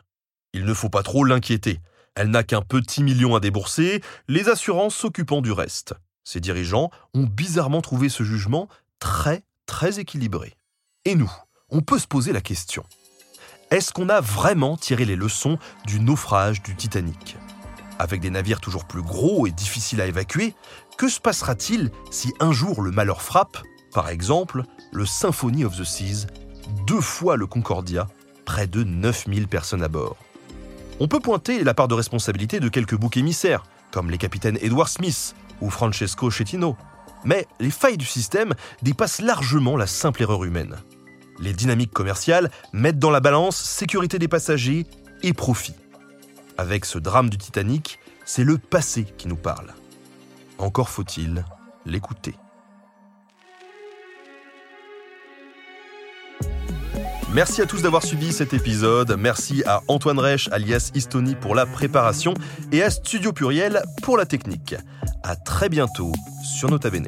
Il 0.53 0.63
ne 0.63 0.73
faut 0.73 0.89
pas 0.89 1.03
trop 1.03 1.25
l'inquiéter. 1.25 1.81
Elle 2.15 2.29
n'a 2.29 2.43
qu'un 2.43 2.61
petit 2.61 3.03
million 3.03 3.35
à 3.35 3.41
débourser, 3.41 4.01
les 4.29 4.47
assurances 4.47 4.95
s'occupant 4.95 5.41
du 5.41 5.51
reste. 5.51 5.95
Ses 6.23 6.39
dirigeants 6.39 6.91
ont 7.13 7.23
bizarrement 7.23 7.81
trouvé 7.81 8.07
ce 8.07 8.23
jugement 8.23 8.69
très, 8.99 9.43
très 9.65 9.99
équilibré. 9.99 10.55
Et 11.03 11.15
nous, 11.15 11.31
on 11.69 11.81
peut 11.81 11.99
se 11.99 12.07
poser 12.07 12.31
la 12.31 12.41
question. 12.41 12.85
Est-ce 13.73 13.91
qu'on 13.91 14.09
a 14.09 14.21
vraiment 14.21 14.77
tiré 14.77 15.03
les 15.03 15.15
leçons 15.15 15.57
du 15.87 15.99
naufrage 15.99 16.61
du 16.61 16.75
Titanic? 16.75 17.37
Avec 17.97 18.21
des 18.21 18.29
navires 18.29 18.61
toujours 18.61 18.85
plus 18.85 19.01
gros 19.01 19.47
et 19.47 19.51
difficiles 19.51 19.99
à 19.99 20.05
évacuer, 20.05 20.53
que 20.95 21.09
se 21.09 21.19
passera-t-il 21.19 21.89
si 22.11 22.31
un 22.39 22.51
jour 22.51 22.83
le 22.83 22.91
malheur 22.91 23.23
frappe, 23.23 23.57
par 23.91 24.09
exemple, 24.09 24.61
le 24.91 25.07
Symphony 25.07 25.65
of 25.65 25.75
the 25.75 25.85
Seas, 25.85 26.27
deux 26.85 27.01
fois 27.01 27.35
le 27.35 27.47
Concordia, 27.47 28.05
près 28.45 28.67
de 28.67 28.83
9000 28.83 29.47
personnes 29.47 29.81
à 29.81 29.87
bord? 29.87 30.17
On 30.99 31.07
peut 31.07 31.19
pointer 31.19 31.63
la 31.63 31.73
part 31.73 31.87
de 31.87 31.95
responsabilité 31.95 32.59
de 32.59 32.69
quelques 32.69 32.95
boucs 32.95 33.17
émissaires, 33.17 33.63
comme 33.89 34.11
les 34.11 34.19
capitaines 34.19 34.59
Edward 34.61 34.89
Smith 34.89 35.33
ou 35.61 35.71
Francesco 35.71 36.29
Chetino. 36.29 36.77
Mais 37.25 37.47
les 37.59 37.71
failles 37.71 37.97
du 37.97 38.05
système 38.05 38.53
dépassent 38.83 39.19
largement 39.19 39.77
la 39.77 39.87
simple 39.87 40.21
erreur 40.21 40.43
humaine. 40.43 40.75
Les 41.39 41.53
dynamiques 41.53 41.91
commerciales 41.91 42.51
mettent 42.71 42.99
dans 42.99 43.11
la 43.11 43.19
balance 43.19 43.57
sécurité 43.57 44.19
des 44.19 44.27
passagers 44.27 44.85
et 45.23 45.33
profit. 45.33 45.75
Avec 46.57 46.85
ce 46.85 46.99
drame 46.99 47.29
du 47.29 47.37
Titanic, 47.37 47.99
c'est 48.25 48.43
le 48.43 48.57
passé 48.57 49.05
qui 49.17 49.27
nous 49.27 49.35
parle. 49.35 49.73
Encore 50.57 50.89
faut-il 50.89 51.43
l'écouter. 51.85 52.35
Merci 57.33 57.63
à 57.63 57.65
tous 57.65 57.81
d'avoir 57.81 58.03
suivi 58.03 58.31
cet 58.31 58.53
épisode. 58.53 59.15
Merci 59.17 59.63
à 59.65 59.81
Antoine 59.87 60.19
Reich 60.19 60.49
alias 60.51 60.91
Istoni 60.93 61.33
pour 61.33 61.55
la 61.55 61.65
préparation 61.65 62.35
et 62.71 62.83
à 62.83 62.91
Studio 62.91 63.33
Pluriel 63.33 63.81
pour 64.03 64.17
la 64.17 64.27
technique. 64.27 64.75
À 65.23 65.35
très 65.35 65.67
bientôt 65.67 66.11
sur 66.43 66.69
Nota 66.69 66.91
Bene. 66.91 67.07